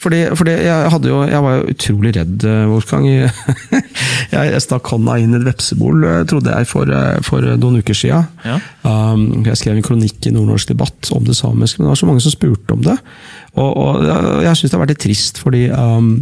[0.00, 3.06] Fordi, fordi jeg, jo, jeg var jo utrolig redd, eh, Wolfgang.
[4.30, 7.80] Jeg, jeg stakk hånda inn i et vepsebol, eh, trodde jeg, for, eh, for noen
[7.82, 8.28] uker siden.
[8.46, 8.60] Ja.
[8.84, 12.06] Um, jeg skrev en kronikk i Nordnorsk debatt om det samiske, men det var så
[12.06, 12.94] mange som spurte om det.
[13.56, 16.12] Og, og jeg, syns det har vært litt trist, fordi um,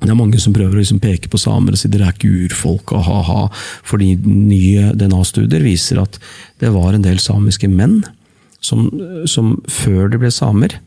[0.00, 2.32] det er mange som prøver å liksom peke på samer og si dere er ikke
[2.46, 3.44] urfolk, og ha-ha.
[3.92, 6.16] Fordi nye DNA-studier viser at
[6.64, 8.00] det var en del samiske menn
[8.64, 8.88] som,
[9.28, 10.78] som før de ble samer,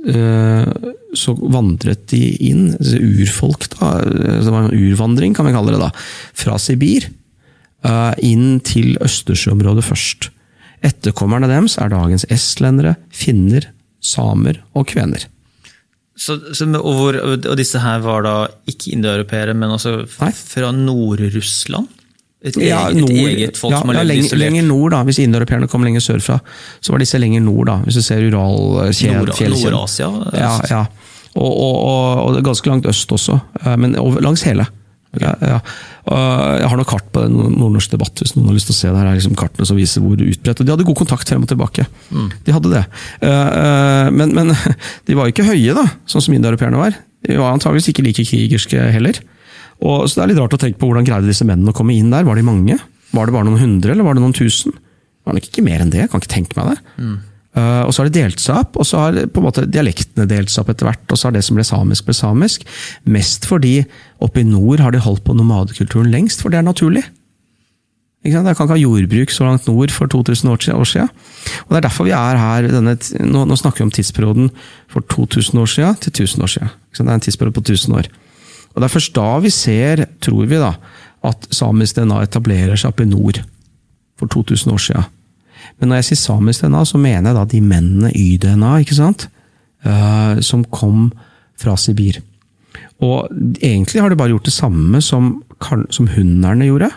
[0.00, 5.90] så vandret de inn, urfolk, da, det var en urvandring kan vi kalle det, da,
[6.40, 7.10] fra Sibir
[7.84, 10.30] eh, inn til Østersjøområdet først.
[10.86, 13.68] Etterkommerne deres er dagens estlendere, finner,
[14.00, 15.26] samer og kvener.
[16.20, 18.34] Så, så, og, hvor, og, disse her var da
[18.68, 21.88] ikke indoeuropeere, men altså fra Nord-Russland?
[22.42, 24.40] Et, Ja, eget, nord, et eget folk ja, som har ja, lenger, isolert?
[24.46, 25.02] lenger nord, da.
[25.04, 26.38] Hvis indoeuropeerne kom lenger sørfra,
[26.80, 27.66] så var disse lenger nord.
[27.68, 29.72] da, Hvis du ser Nord- Uralfjellkjeden.
[29.74, 30.08] Nord-Asia?
[30.40, 30.86] Ja, ja.
[31.36, 33.92] Og, og, og, og ganske langt øst også, eh, men
[34.24, 34.66] langs hele.
[35.20, 35.58] Ja, ja.
[36.06, 38.96] Jeg har noe kart på Nordnorsk debatt, hvis noen har lyst til å se det.
[39.02, 40.60] Her er liksom kartene som viser hvor utbredt.
[40.62, 41.84] Og de hadde god kontakt frem og tilbake.
[42.46, 42.84] De hadde det.
[43.20, 44.54] Eh, eh, Men, men
[45.06, 46.96] de var jo ikke høye, da, sånn som indoeuropeerne var.
[47.26, 49.18] De var antageligvis ikke like krigerske heller.
[49.80, 51.96] Og, så det er litt rart å tenke på hvordan greide disse mennene å komme
[51.96, 52.26] inn der.
[52.28, 52.76] Var de mange?
[53.10, 54.76] Var det bare noen hundre, eller var det noen tusen?
[54.76, 56.04] Det var nok ikke mer enn det.
[56.04, 56.80] jeg kan ikke tenke meg det.
[57.50, 60.28] Uh, og så har de delt seg opp, og så har på en måte dialektene
[60.30, 61.06] delt seg opp etter hvert.
[61.08, 62.66] Og så har det som ble samisk, ble samisk.
[63.10, 63.80] Mest fordi
[64.22, 67.02] oppe i nord har de holdt på nomadekulturen lengst, for det er naturlig.
[68.20, 68.50] Ikke sant?
[68.50, 70.76] Jeg kan ikke ha jordbruk så langt nord for 2000 år siden.
[70.78, 71.08] år siden.
[71.66, 72.68] Og Det er derfor vi er her.
[72.68, 74.50] Denne, nå, nå snakker vi om tidsperioden
[74.88, 76.68] for 2000 år siden til 1000 år siden.
[76.92, 78.10] Det er en tidsperiode på 1000 år.
[78.80, 80.70] Og Det er først da vi ser, tror vi, da,
[81.28, 83.42] at samisk DNA etablerer seg oppe i nord
[84.16, 85.10] for 2000 år siden.
[85.76, 89.26] Men når jeg sier samisk DNA, så mener jeg da de mennene Y-DNA, ikke sant?
[89.84, 91.10] Uh, som kom
[91.60, 92.22] fra Sibir.
[93.04, 93.28] Og
[93.60, 95.34] egentlig har de bare gjort det samme som,
[95.92, 96.88] som hunderne gjorde.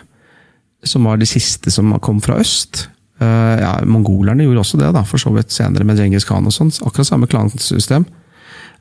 [0.88, 2.86] Som var de siste som kom fra øst.
[3.20, 6.56] Uh, ja, Mongolerne gjorde også det, da, for så vidt senere med Djengis Khan og
[6.56, 6.72] sånn.
[6.80, 8.08] Akkurat samme klansystem.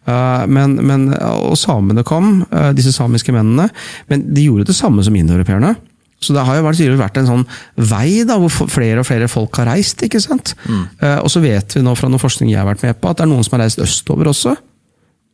[0.08, 3.70] Eh, Men, men, og samene kom, eh, disse samiske mennene.
[4.10, 5.76] Men de gjorde det samme som indoeuropeerne.
[6.24, 9.58] Så det har jo vært, vært en sånn vei da, hvor flere og flere folk
[9.60, 10.06] har reist.
[10.06, 10.54] ikke sant?
[10.64, 10.86] Mm.
[11.20, 13.26] Og så vet vi nå fra noe forskning jeg har vært med på, at det
[13.26, 14.54] er noen som har reist østover også.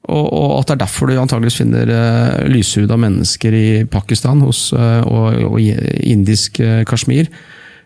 [0.09, 4.69] Og, og at det er derfor du antageligvis finner uh, lyshuda mennesker i Pakistan hos,
[4.73, 7.29] uh, og, og indisk uh, Kashmir,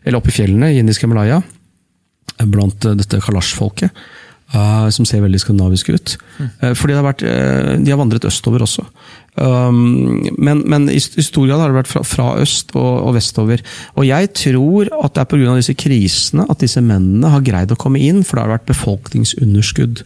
[0.03, 1.41] eller oppe i fjellene i indiske Himalaya,
[2.37, 4.05] eh, blant uh, dette kalash-folket,
[4.53, 6.15] eh, som ser veldig skandinaviske ut.
[6.39, 8.85] Eh, fordi det har vært, uh, de har vandret østover også.
[9.33, 13.15] Um, men, men i, i stor grad har det vært fra, fra øst og, og
[13.17, 13.63] vestover.
[13.97, 15.55] Og jeg tror at det er pga.
[15.57, 20.03] disse krisene at disse mennene har greid å komme inn, for det har vært befolkningsunderskudd.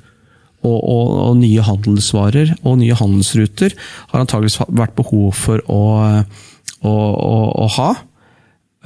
[0.66, 3.76] Og, og, og nye handelsvarer og nye handelsruter
[4.12, 5.84] har antageligvis vært behov for å,
[6.82, 7.36] å, å,
[7.68, 7.92] å ha.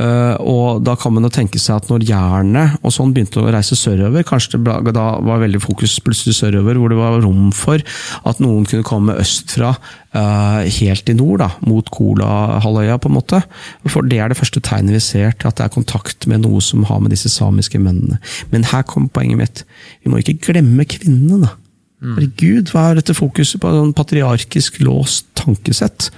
[0.02, 3.52] Eh, og da kan man jo tenke seg at når jernet og sånn begynte å
[3.54, 7.52] reise sørover, kanskje det ble, da var veldig fokus plutselig sørover, hvor det var rom
[7.56, 7.84] for
[8.30, 13.44] at noen kunne komme østfra eh, helt i nord, da, mot Kolahalvøya, på en måte.
[13.86, 16.64] For det er det første tegnet vi ser til at det er kontakt med noe
[16.66, 18.22] som har med disse samiske mennene.
[18.54, 19.66] Men her kommer poenget mitt.
[20.02, 21.56] Vi må ikke glemme kvinnene, da.
[22.02, 26.10] Herregud, hva er dette fokuset på en patriarkisk låst tankesett?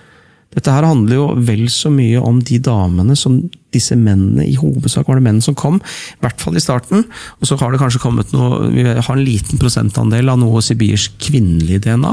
[0.53, 3.39] Dette her handler jo vel så mye om de damene som
[3.73, 7.01] disse mennene I hovedsak var det menn som kom, i hvert fall i starten.
[7.41, 11.15] Og så har det kanskje kommet noe Vi har en liten prosentandel av noe sibirsk
[11.25, 12.11] kvinnelig DNA.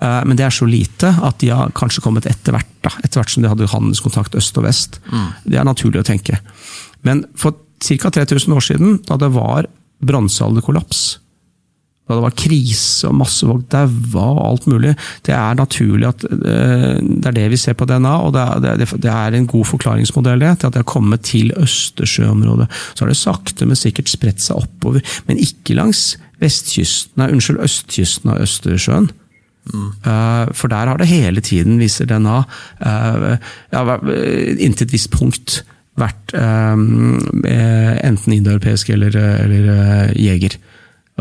[0.00, 2.68] eh, Men det er så lite at de har kanskje kommet etter hvert.
[2.84, 5.00] da, Etter hvert som de hadde handelskontakt øst og vest.
[5.46, 6.38] Det er naturlig å tenke.
[7.02, 8.10] Men for ca.
[8.10, 9.66] 3000 år siden, da det var
[10.04, 11.18] bronsealderkollaps,
[12.08, 14.94] da det var krise og masse folk daua og alt mulig.
[15.26, 19.36] Det er naturlig at eh, det er det vi ser på DNA, og det er,
[19.36, 22.68] en god forklaringsmodell det, til at det har kommet til Østersjøområdet.
[22.94, 27.60] Så har det sakte, men sikkert spredt seg oppover, men ikke langs vestkysten, nei, unnskyld,
[27.66, 29.10] østkysten av Østersjøen.
[29.68, 29.90] Mm.
[30.56, 32.38] for der har det hele tiden, viser DNA,
[32.88, 33.98] eh, ja,
[34.56, 35.58] inntil et visst punkt
[35.98, 40.56] vært enten indoeuropeisk eller, eller jeger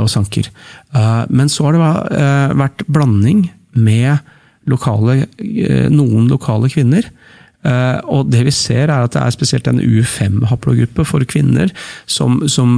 [0.02, 0.50] og sanker.
[0.94, 3.48] Eh, Men så har det eh, vært blanding
[3.78, 4.20] med
[4.68, 7.10] lokale, eh, noen lokale kvinner.
[8.08, 11.68] Og det vi ser er at det er spesielt en U5-haplogruppe for kvinner
[12.08, 12.78] som, som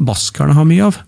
[0.00, 1.00] baskerne har mye av.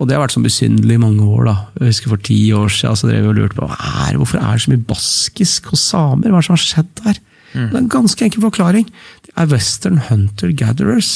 [0.00, 1.44] Og det har vært sånn besynderlig i mange år.
[1.46, 1.54] da.
[1.78, 4.56] Jeg husker For ti år siden så drev vi og lurte på er, hvorfor er
[4.56, 6.32] det så mye baskisk hos samer.
[6.32, 7.20] Hva er det som har skjedd der?
[7.52, 8.88] Det er en ganske enkel forklaring.
[9.22, 11.12] Det er western hunter-gatherers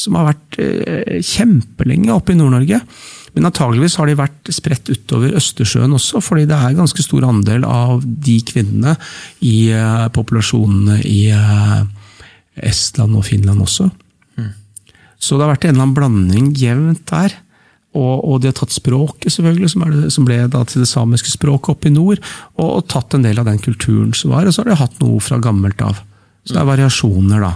[0.00, 2.80] som har vært eh, kjempelenge oppe i Nord-Norge.
[3.36, 7.66] Men antageligvis har de vært spredt utover Østersjøen også, fordi det er ganske stor andel
[7.68, 8.96] av de kvinnene
[9.46, 11.84] i uh, populasjonene i uh,
[12.58, 13.86] Estland og Finland også.
[14.40, 14.50] Mm.
[15.20, 17.38] Så det har vært en eller annen blanding jevnt der.
[17.90, 21.72] Og, og, de har tatt språket, selvfølgelig, som, det, som ble til det samiske språket
[21.74, 22.20] oppe i nord.
[22.58, 25.02] Og, og, tatt en del av den kulturen som var, og så har de hatt
[25.02, 26.02] noe fra gammelt av.
[26.42, 27.54] Så det er variasjoner, da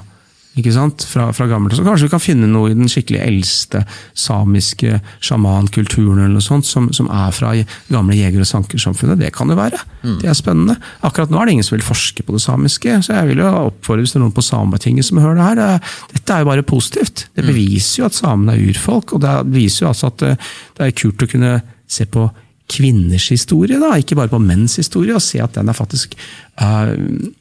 [0.55, 1.03] ikke sant?
[1.11, 1.75] Fra, fra gammelt.
[1.75, 3.83] Så kanskje vi kan finne noe i den skikkelig eldste
[4.19, 7.51] samiske sjamankulturen eller noe sånt, som, som er fra
[7.89, 9.19] gamle jeger- og sankersamfunnet.
[9.19, 9.81] Det kan det være.
[10.05, 10.21] Mm.
[10.23, 10.79] Det er spennende.
[11.07, 13.51] Akkurat nå er det ingen som vil forske på det samiske, så jeg vil jo
[13.65, 15.93] oppfordre hvis det er noen på Sametinget som hører det her.
[16.15, 17.27] Dette er jo bare positivt.
[17.35, 17.51] Det mm.
[17.51, 20.35] beviser jo at samene er urfolk, og det beviser jo altså at det,
[20.79, 21.55] det er kult å kunne
[21.91, 22.29] se på
[22.71, 26.15] kvinners historie, da, ikke bare på menns historie, og se at den er faktisk
[26.63, 26.95] uh,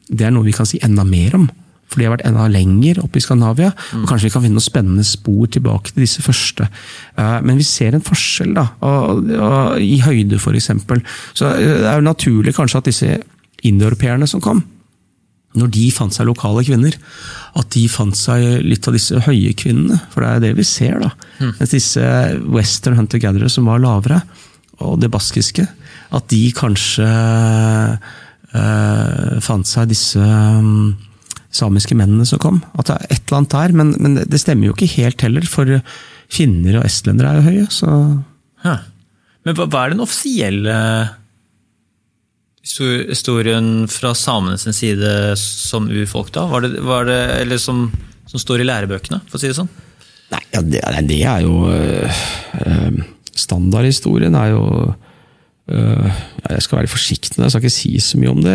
[0.04, 1.46] Det er noe vi kan si enda mer om
[1.88, 3.70] for de har vært enda lenger oppe i Skandinavia.
[3.70, 4.02] Mm.
[4.02, 6.68] og Kanskje vi kan finne noen spennende spor tilbake til disse første.
[7.14, 10.70] Eh, men vi ser en forskjell da, og, og, i høyde, f.eks.
[11.36, 13.18] Så eh, det er jo naturlig kanskje at disse
[13.64, 14.64] indoeuropeerne som kom,
[15.54, 16.96] når de fant seg lokale kvinner,
[17.54, 20.00] at de fant seg litt av disse høye kvinnene.
[20.10, 20.98] For det er det vi ser.
[21.04, 21.12] da.
[21.38, 21.54] Mm.
[21.60, 22.10] Mens disse
[22.56, 24.24] western hunter-gatherere som var lavere,
[24.82, 25.68] og det baskiske,
[26.14, 27.06] at de kanskje
[28.58, 30.94] øh, fant seg disse øh,
[31.54, 32.62] samiske mennene som kom.
[32.78, 35.46] At det er et eller annet der, men, men det stemmer jo ikke helt heller,
[35.48, 35.78] for
[36.32, 37.68] finner og estlendere er jo høye.
[37.72, 37.92] så...
[38.64, 38.78] Hæ.
[39.44, 40.74] Men hva, hva, er den offisielle
[42.64, 46.46] historien fra samenes side som urfolk, da?
[46.48, 47.90] Var det, var det, eller som,
[48.24, 49.68] som, står i lærebøkene, for å si det sånn?
[50.32, 50.80] Nei, ja, det,
[51.10, 53.02] det, er jo øh,
[53.36, 54.64] Standardhistorien er jo
[55.64, 58.54] jeg skal være forsiktig, jeg skal ikke si så mye om det.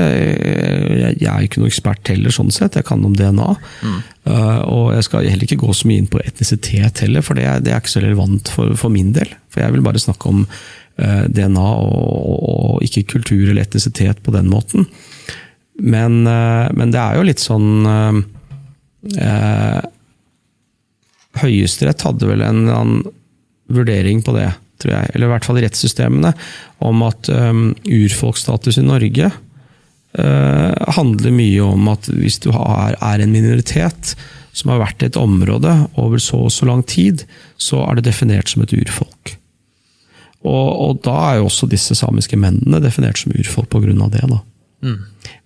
[1.18, 2.78] Jeg, er ikke noen ekspert heller, sånn sett.
[2.78, 3.48] Jeg kan om DNA.
[3.82, 3.96] Mm.
[4.30, 7.48] Uh, og jeg skal heller ikke gå så mye inn på etnisitet heller, for det,
[7.66, 9.34] det er ikke så relevant for, for, min del.
[9.50, 14.36] For jeg vil bare snakke om eh, DNA og, og, ikke kultur eller etnisitet på
[14.36, 14.86] den måten.
[15.80, 17.86] Men, men det er jo litt sånn
[21.40, 22.98] Høyesterett hadde vel en en
[23.72, 24.50] vurdering på det
[24.80, 26.34] tror jeg, eller i hvert fall rettssystemene,
[26.86, 33.24] om at um, urfolksstatus i Norge uh, handler mye om at hvis du har, er
[33.24, 34.16] en minoritet
[34.56, 37.26] som har vært i et område over så og så lang tid,
[37.60, 39.36] så er det definert som et urfolk.
[40.48, 43.92] Og, og da er jo også disse samiske mennene definert som urfolk pga.
[43.92, 44.24] det.
[44.24, 44.40] da.
[44.82, 45.00] Mm.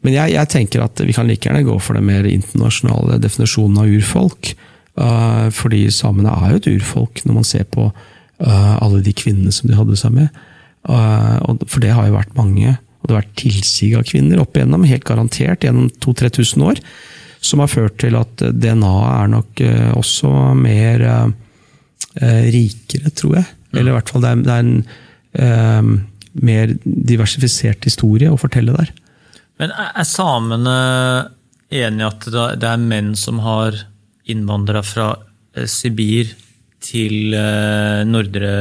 [0.05, 3.81] Men jeg, jeg, tenker at vi kan like gjerne gå for den mer internasjonale definisjonen
[3.81, 4.53] av urfolk.
[4.93, 7.87] Uh, fordi samene er jo et urfolk, når man ser på
[8.41, 10.43] alle de kvinnene som de hadde seg med.
[10.89, 14.57] Eh, for det har jo vært mange, og det har vært tilsig av kvinner opp
[14.57, 16.81] igjennom, helt garantert, gjennom 2000-3000 år.
[17.43, 21.07] Som har ført til at DNA er nok eh, også mer
[22.13, 23.45] rikere, tror jeg.
[23.73, 25.95] Eller i hvert fall det er, en
[26.45, 28.91] mer diversifisert historie å fortelle der.
[29.57, 30.75] Men er samene
[31.73, 32.27] enig i at
[32.61, 33.79] det er menn som har
[34.29, 35.07] innvandra fra
[35.65, 36.35] Sibir
[36.83, 38.51] til uh, nordre,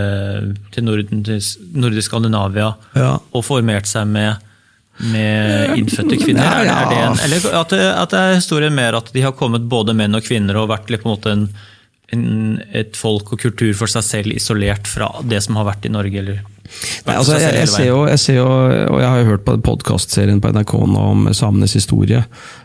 [0.74, 1.42] til Norden, til
[1.74, 3.16] nordisk Skandinavia ja.
[3.18, 4.42] og formert seg med,
[5.12, 6.46] med innfødte kvinner?
[6.46, 6.76] Ja, ja.
[6.78, 9.66] Er det en, eller at det, at det, er historien mer at de har kommet
[9.70, 11.46] både menn og kvinner og vært litt på en måte en,
[12.12, 15.92] en, et folk og kultur for seg selv isolert fra det som har vært i
[15.92, 16.22] Norge?
[16.22, 16.42] eller
[17.04, 19.56] Nei, altså, jeg, jeg, ser jo, jeg, ser jo, og jeg har jo hørt på
[19.66, 22.22] podkastserien på NRK nå om samenes historie,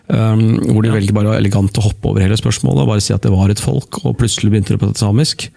[0.08, 0.96] um, hvor de ja.
[0.96, 3.64] velger bare elegant å hoppe over hele spørsmålet og bare si at det var et
[3.64, 5.50] folk, og plutselig begynte det på samisk.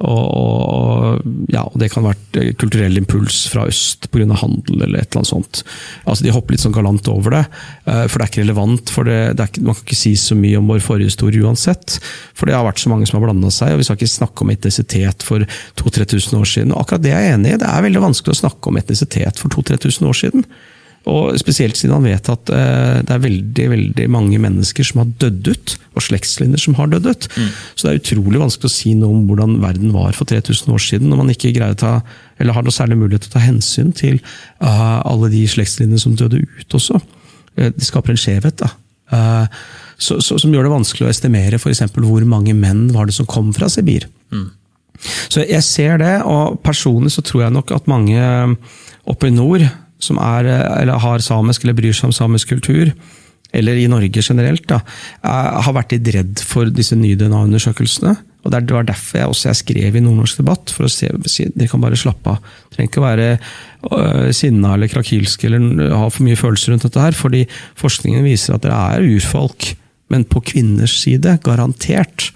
[0.00, 1.20] Og,
[1.52, 4.24] ja, og det kan ha vært kulturell impuls fra øst pga.
[4.40, 5.62] handel eller et eller annet sånt.
[6.06, 7.42] Altså De hopper litt sånn galant over det,
[7.84, 8.90] eh, for det er ikke relevant.
[8.90, 12.00] for det, det ikke, Man kan ikke si så mye om vår forhistorie uansett.
[12.34, 14.42] For det har vært så mange som har blanda seg, og vi skal ikke snakke
[14.42, 15.44] om etnisitet for
[15.76, 16.72] 2000-3000 år siden.
[16.72, 17.60] Og akkurat det er jeg enig i.
[17.60, 20.46] Det er veldig vanskelig å snakke om etnisitet for 2000-3000 år siden.
[21.08, 25.12] Og Spesielt siden han vet at eh, det er veldig veldig mange mennesker som har
[25.22, 27.28] dødd ut, og slektslinjer som har dødd ut.
[27.36, 27.48] Mm.
[27.72, 30.84] Så det er utrolig vanskelig å si noe om hvordan verden var for 3000 år
[30.84, 31.94] siden, når man ikke greier å ta,
[32.38, 34.20] eller har noe særlig mulighet til å ta hensyn til
[34.60, 37.00] uh, alle de slektslinjene som døde ut også.
[37.56, 38.60] Uh, det skaper en skjevhet.
[38.60, 38.70] da.
[39.10, 39.60] Uh,
[40.00, 41.82] så, så, som gjør det vanskelig å estimere f.eks.
[41.96, 44.06] hvor mange menn var det som kom fra Sibir.
[44.32, 44.48] Mm.
[45.32, 48.20] Så jeg ser det, og personlig så tror jeg nok at mange
[49.08, 49.64] oppe i nord
[50.04, 50.48] som er,
[50.80, 52.92] eller har samisk eller bryr seg om samisk kultur,
[53.52, 54.78] eller i Norge generelt, da,
[55.22, 58.14] har vært litt redd for disse nye DNA-undersøkelsene.
[58.40, 61.68] Og Det var derfor jeg også jeg skrev i Nordnorsk debatt, for å se, dere
[61.68, 62.54] kan bare slappe av.
[62.72, 67.16] Trenger ikke være øh, sinna eller krakilske eller ha for mye følelser rundt dette her,
[67.16, 67.44] fordi
[67.80, 69.74] forskningen viser at dere er urfolk,
[70.10, 72.30] men på kvinners side, garantert.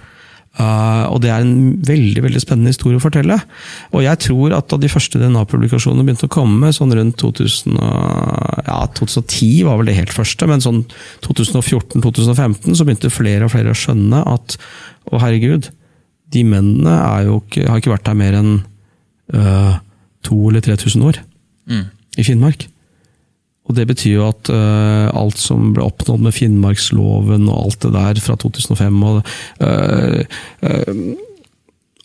[0.55, 3.41] Uh, og det er en veldig veldig spennende historie å fortelle.
[3.91, 7.79] Og jeg tror at da de første DNA-publikasjonene begynte å komme, sånn rundt 2000,
[8.69, 10.85] ja, 2010 var vel det helt første, men sånn
[11.27, 14.59] 2014-2015 så begynte flere og flere å skjønne at
[15.11, 15.73] å herregud,
[16.35, 16.95] de mennene
[17.35, 18.55] ikke, har ikke vært der mer enn
[19.35, 19.75] uh,
[20.25, 21.21] 2000 eller 3000 år
[21.71, 21.85] mm.
[22.23, 22.69] i Finnmark.
[23.65, 27.93] Og Det betyr jo at uh, alt som ble oppnådd med Finnmarksloven og alt det
[27.95, 29.23] der fra 2005 og
[29.65, 30.21] uh,
[30.65, 31.07] uh,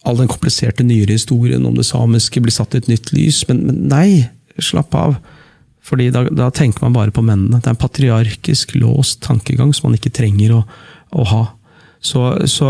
[0.08, 3.42] All den kompliserte nyere historien om det samiske blir satt i et nytt lys.
[3.50, 4.30] Men, men nei,
[4.64, 5.18] slapp av.
[5.86, 7.60] Fordi da, da, tenker man bare på mennene.
[7.60, 10.62] Det er en patriarkisk, låst tankegang som man ikke trenger å,
[11.20, 11.42] å ha.
[12.00, 12.70] Så, så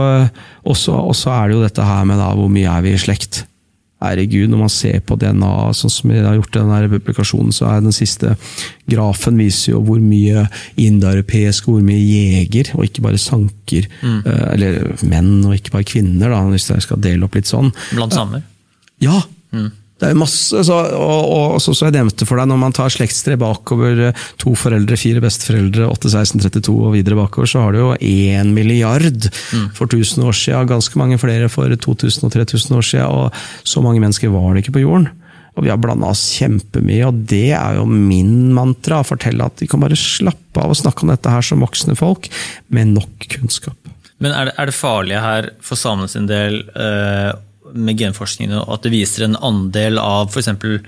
[0.65, 3.43] også, også, er det jo dette her med da, hvor mye er vi i slekt.
[3.99, 7.67] Herregud, når man ser på DNA, sånn som vi har gjort i denne publikasjonen, så
[7.67, 8.35] er den siste
[8.89, 10.45] grafen viser jo hvor mye
[10.79, 13.89] indoeuropeisk, hvor mye jeger, og ikke bare sanker.
[13.99, 14.21] Mm.
[14.23, 17.73] Eh, eller menn, og ikke bare kvinner, da, hvis jeg skal dele opp litt sånn.
[17.91, 18.47] Blant samer?
[19.03, 19.19] Ja!
[19.51, 19.71] Mm.
[19.99, 22.91] Det er masse, så, og, og, så, så jeg nevnte for deg, når man tar
[22.93, 27.75] slektstre bakover, eh, to foreldre, fire besteforeldre, 8, 16, 32 og videre bakover, så har
[27.75, 29.71] du jo én milliard mm.
[29.75, 33.83] for 1000 år siden, ganske mange flere for 2000 og 3000 år siden, og så
[33.83, 35.09] mange mennesker var det ikke på jorden.
[35.59, 39.01] Og vi har blanda oss kjempemye, og det er jo min mantra.
[39.01, 41.97] Å fortelle at vi kan bare slappe av og snakke om dette her som voksne
[41.99, 42.29] folk,
[42.71, 43.75] med nok kunnskap.
[44.23, 47.31] Men er det, er det farlige her for samene sin del øh,
[47.73, 50.51] med genforskningen at det viser en andel av f.eks.
[50.59, 50.79] Uh,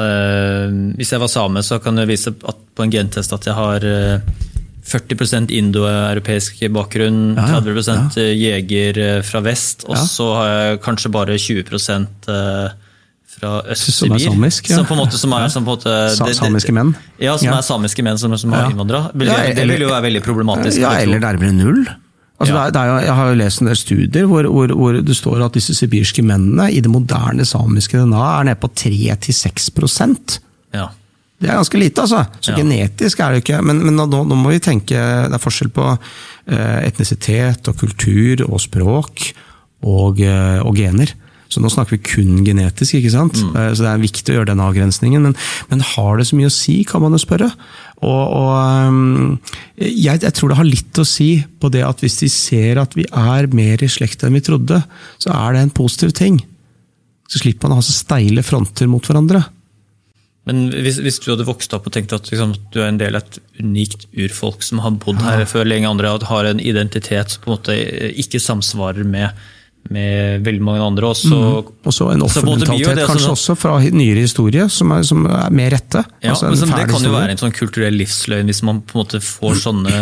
[0.00, 3.56] eh, hvis jeg var same, så kan det vise at på en gentest at jeg
[3.56, 4.50] har uh, eh,
[4.84, 8.24] 40 indoeuropeisk bakgrunn, ja, 30 ja.
[8.36, 10.02] jeger eh, fra vest, og ja.
[10.08, 12.28] så har jeg kanskje bare 20%
[13.34, 14.20] fra Øst-Sibir.
[14.20, 14.50] Som ja.
[14.76, 15.90] Som på en måte, som er, som måte,
[16.20, 16.92] det, samiske menn?
[17.18, 19.06] Ja, som er samiske menn som, som har innvandra.
[19.14, 20.78] Det vil jo være veldig problematisk.
[20.84, 21.84] Ja, eller nærmere null.
[22.44, 22.64] Altså, ja.
[22.64, 25.16] det er, det er, jeg har jo lest en del studier hvor, hvor, hvor, det
[25.16, 30.38] står at disse sibirske mennene i det moderne samiske DNA er nede på 3-6
[30.74, 30.88] ja.
[31.40, 32.22] Det er ganske lite, altså.
[32.40, 32.60] Så ja.
[32.60, 33.58] genetisk er det ikke.
[33.66, 38.46] Men, men nå, nå, må vi tenke Det er forskjell på eh, etnisitet og kultur
[38.46, 39.26] og språk
[39.84, 41.12] og, eh, og gener.
[41.54, 43.38] Så nå snakker vi kun genetisk, ikke sant?
[43.38, 43.54] Mm.
[43.54, 45.28] Eh, så det er viktig å gjøre den avgrensningen.
[45.28, 45.36] Men,
[45.70, 47.50] men, har det så mye å si, kan man jo spørre.
[48.02, 49.36] Og, og ehm,
[49.78, 51.28] jeg, jeg, tror det har litt å si
[51.62, 54.82] på det at hvis de ser at vi er mer i slekt enn vi trodde,
[55.22, 56.42] så er det en positiv ting.
[57.30, 59.44] Så slipper man å ha så steile fronter mot hverandre.
[60.44, 63.16] Men hvis, hvis, du hadde vokst opp og tenkt at liksom, du er en del
[63.16, 67.32] av et unikt urfolk som har bodd her før lenge andre, og har en identitet
[67.32, 67.78] som på en måte
[68.20, 69.32] ikke samsvarer med
[69.92, 71.10] med veldig mange andre.
[71.12, 71.72] Også, mm.
[71.90, 76.04] også en offermentalitet kanskje sånn, også fra nyere historie, som er, som er mer rette.
[76.24, 79.02] Ja, altså men Det kan jo være en sånn kulturell livsløgn hvis man på en
[79.02, 79.94] måte får sånne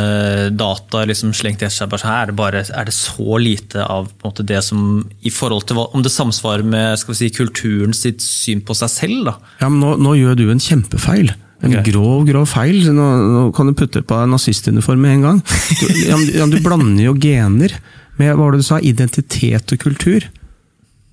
[0.58, 1.98] data liksom slengt etter seg.
[1.98, 6.02] så her, bare, Er det så lite av måte, det som i forhold til Om
[6.04, 9.24] det samsvarer med skal vi si, kulturen sitt syn på seg selv?
[9.30, 9.38] da?
[9.62, 11.32] Ja, men Nå, nå gjør du en kjempefeil.
[11.62, 11.92] En okay.
[11.92, 12.86] grov grov feil.
[12.94, 15.42] Nå, nå, kan du putte på nazistuniform med en gang.
[15.78, 17.74] Du, ja, du blander jo gener
[18.20, 20.26] med hva var det du sa, identitet og kultur.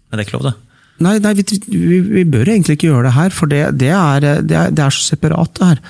[0.10, 0.58] Men det er ikke lov, det?
[1.06, 4.26] Nei, nei vi, vi, vi, bør egentlig ikke gjøre det her, for det, det, er,
[4.44, 5.84] det, er, det er, så separat, det her.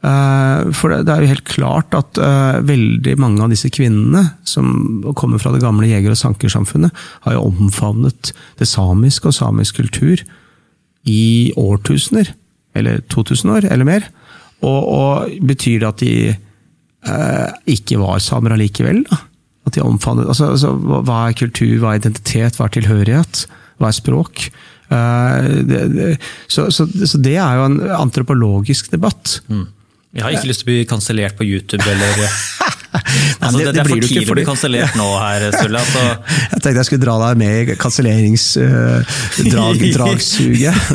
[0.00, 5.02] Uh, for det, er jo helt klart at uh, veldig mange av disse kvinnene, som
[5.16, 10.24] kommer fra det gamle jeger- og sankersamfunnet, har jo omfavnet det samiske og samisk kultur
[11.08, 12.32] i årtusener.
[12.76, 14.06] Eller 2000 år, eller mer.
[14.60, 16.14] Og, og betyr det at de
[17.08, 19.04] uh, ikke var samer allikevel?
[19.08, 19.24] da?
[19.70, 20.74] At de omfavner altså, altså,
[21.06, 23.44] Hva er kultur, hva er identitet, hva er tilhørighet?
[23.80, 24.48] Hva er språk?
[24.90, 26.06] Uh, det, det,
[26.50, 29.38] så, så, så, det er jo en antropologisk debatt.
[29.46, 29.68] Mm.
[30.10, 32.24] Jeg har ikke lyst til å bli kansellert på YouTube eller
[33.40, 35.78] altså, det, det, det, er for tidlig å bli kansellert nå her, Sulle.
[35.80, 36.00] Altså.
[36.50, 40.76] Jeg tenkte jeg skulle dra deg med i kanselleringsdragsuget.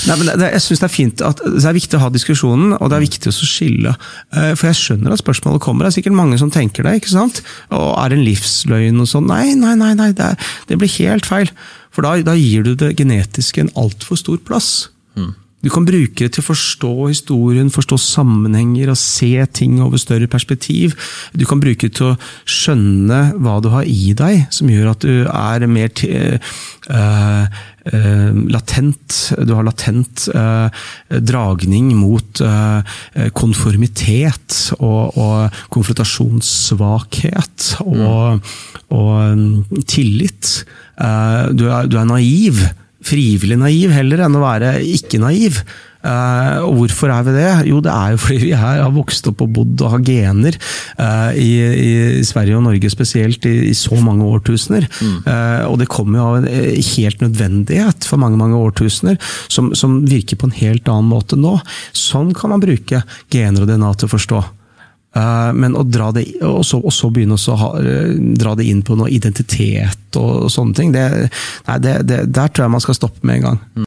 [0.00, 2.88] Uh, Nei, jeg synes det er fint at det er viktig å ha diskusjonen, og
[2.88, 3.92] det er viktig å skille.
[4.32, 5.84] Uh, for jeg skjønner at spørsmålet kommer.
[5.84, 6.94] Det er sikkert mange som tenker det.
[7.00, 7.42] ikke sant?
[7.74, 9.28] Og er det en livsløgn og sånn?
[9.30, 10.36] Nei, nei, nei, nei det, er,
[10.70, 11.48] det, blir helt feil.
[11.94, 14.70] For da, da gir du det genetiske en altfor stor plass.
[15.18, 15.34] Mm.
[15.60, 20.28] Du kan bruke det til å forstå historien, forstå sammenhenger og se ting over større
[20.30, 20.96] perspektiv.
[21.36, 25.04] Du kan bruke det til å skjønne hva du har i deg, som gjør at
[25.04, 26.40] du er mer uh,
[26.96, 29.18] uh, latent.
[29.36, 30.72] Du har latent uh,
[31.20, 32.40] dragning mot
[33.36, 38.52] konformitet og, og konfrontasjonssvakhet og,
[38.96, 40.62] og um, tillit.
[40.96, 42.64] Du er, du er naiv
[43.06, 45.62] frivillig naiv heller enn å være ikke naiv.
[46.00, 47.48] Uh, og hvorfor er vi det?
[47.68, 50.56] Jo, det er jo fordi vi er, har vokst opp og bodd og har gener
[50.96, 51.90] uh, i, i,
[52.24, 54.86] Sverige og Norge spesielt i, i så mange årtusener.
[54.88, 55.18] Mm.
[55.26, 56.48] Uh, og det kommer jo av en
[56.94, 59.20] helt nødvendighet for mange mange årtusener,
[59.52, 61.58] som, som, virker på en helt annen måte nå.
[61.92, 64.40] Sånn kan man bruke gener og DNA til å forstå.
[65.10, 67.70] Men å dra det, og så, og så begynne å ha,
[68.38, 71.02] dra det inn på noe identitet og, sånne ting, det,
[71.66, 73.58] nei, det, det, der tror jeg man skal stoppe med en gang.